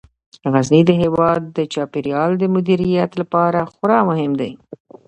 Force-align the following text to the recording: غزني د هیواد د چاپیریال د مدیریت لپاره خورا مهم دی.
غزني 0.53 0.81
د 0.89 0.91
هیواد 1.01 1.41
د 1.57 1.59
چاپیریال 1.73 2.31
د 2.37 2.43
مدیریت 2.55 3.11
لپاره 3.21 3.59
خورا 3.73 3.99
مهم 4.09 4.31
دی. 4.39 4.51